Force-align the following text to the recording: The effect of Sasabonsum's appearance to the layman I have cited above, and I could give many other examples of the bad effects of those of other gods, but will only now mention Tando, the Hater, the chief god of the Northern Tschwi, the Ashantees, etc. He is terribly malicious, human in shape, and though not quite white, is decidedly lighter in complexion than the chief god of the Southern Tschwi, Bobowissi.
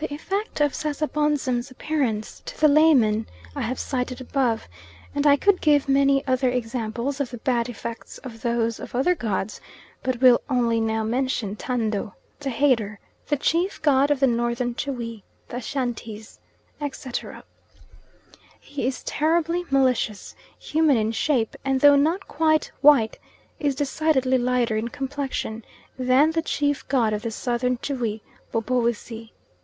The 0.00 0.12
effect 0.14 0.60
of 0.62 0.72
Sasabonsum's 0.74 1.70
appearance 1.70 2.40
to 2.46 2.58
the 2.58 2.66
layman 2.68 3.26
I 3.54 3.60
have 3.62 3.78
cited 3.78 4.20
above, 4.20 4.66
and 5.14 5.26
I 5.26 5.36
could 5.36 5.60
give 5.60 5.90
many 5.90 6.26
other 6.26 6.48
examples 6.48 7.20
of 7.20 7.30
the 7.30 7.36
bad 7.38 7.68
effects 7.68 8.18
of 8.18 8.40
those 8.42 8.80
of 8.80 8.94
other 8.96 9.14
gods, 9.14 9.60
but 10.02 10.20
will 10.20 10.40
only 10.50 10.80
now 10.80 11.04
mention 11.04 11.54
Tando, 11.54 12.14
the 12.40 12.50
Hater, 12.50 12.98
the 13.28 13.36
chief 13.36 13.80
god 13.82 14.10
of 14.10 14.18
the 14.18 14.26
Northern 14.26 14.74
Tschwi, 14.74 15.22
the 15.48 15.58
Ashantees, 15.58 16.40
etc. 16.80 17.44
He 18.58 18.86
is 18.86 19.04
terribly 19.04 19.66
malicious, 19.70 20.34
human 20.58 20.96
in 20.96 21.12
shape, 21.12 21.54
and 21.64 21.80
though 21.80 21.94
not 21.96 22.26
quite 22.26 22.72
white, 22.80 23.18
is 23.60 23.76
decidedly 23.76 24.38
lighter 24.38 24.76
in 24.76 24.88
complexion 24.88 25.62
than 25.96 26.32
the 26.32 26.42
chief 26.42 26.88
god 26.88 27.12
of 27.12 27.22
the 27.22 27.30
Southern 27.30 27.76
Tschwi, 27.76 28.22
Bobowissi. 28.50 29.30